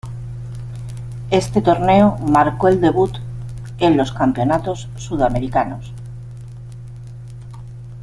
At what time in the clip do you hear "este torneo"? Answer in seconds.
1.29-2.17